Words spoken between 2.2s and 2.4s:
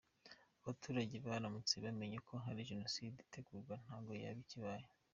ko